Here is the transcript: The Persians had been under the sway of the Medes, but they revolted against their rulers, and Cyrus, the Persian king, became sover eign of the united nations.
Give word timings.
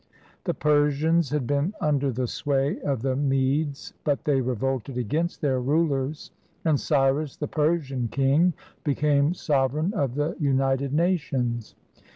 The 0.45 0.55
Persians 0.55 1.29
had 1.29 1.45
been 1.45 1.75
under 1.79 2.11
the 2.11 2.25
sway 2.25 2.79
of 2.81 3.03
the 3.03 3.15
Medes, 3.15 3.93
but 4.03 4.23
they 4.25 4.41
revolted 4.41 4.97
against 4.97 5.41
their 5.41 5.59
rulers, 5.59 6.31
and 6.65 6.79
Cyrus, 6.79 7.35
the 7.35 7.47
Persian 7.47 8.07
king, 8.07 8.55
became 8.83 9.33
sover 9.33 9.79
eign 9.79 9.93
of 9.93 10.15
the 10.15 10.35
united 10.39 10.91
nations. 10.91 11.75